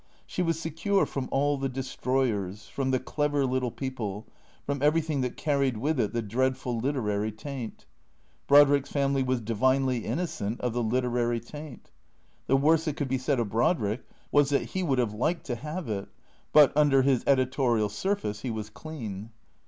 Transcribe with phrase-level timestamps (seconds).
[0.25, 4.25] She was secure from all the destroyers, from the clever little people,
[4.65, 7.85] from everything that carried with it the dreadful literary taint.
[8.47, 11.91] Brodrick's family was divinely innocent of the literary taint.
[12.47, 14.01] The worst that could be said of Brodrick
[14.31, 16.09] was that he would have liked to have it;
[16.51, 19.29] but, under his editorial surface, he was clean.